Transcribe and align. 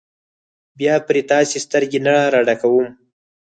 بیا 0.79 0.93
پرې 1.07 1.21
تاسې 1.31 1.57
سترګې 1.65 1.99
نه 2.05 2.13
راډکوم. 2.33 2.87